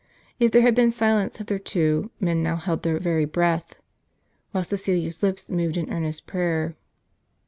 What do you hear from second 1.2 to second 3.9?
hitherto, men now held their very breath;